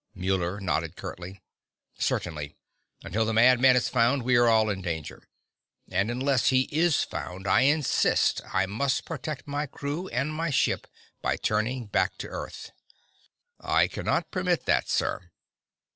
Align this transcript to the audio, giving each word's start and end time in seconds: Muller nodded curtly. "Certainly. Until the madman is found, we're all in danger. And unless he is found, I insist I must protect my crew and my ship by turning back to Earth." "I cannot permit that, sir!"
Muller 0.15 0.59
nodded 0.59 0.95
curtly. 0.95 1.43
"Certainly. 1.93 2.55
Until 3.03 3.23
the 3.23 3.33
madman 3.33 3.75
is 3.75 3.87
found, 3.87 4.23
we're 4.23 4.47
all 4.47 4.67
in 4.71 4.81
danger. 4.81 5.27
And 5.91 6.09
unless 6.09 6.47
he 6.47 6.61
is 6.71 7.03
found, 7.03 7.45
I 7.45 7.61
insist 7.69 8.41
I 8.51 8.65
must 8.65 9.05
protect 9.05 9.47
my 9.47 9.67
crew 9.67 10.07
and 10.07 10.33
my 10.33 10.49
ship 10.49 10.87
by 11.21 11.37
turning 11.37 11.85
back 11.85 12.17
to 12.17 12.29
Earth." 12.29 12.71
"I 13.59 13.87
cannot 13.87 14.31
permit 14.31 14.65
that, 14.65 14.89
sir!" 14.89 15.29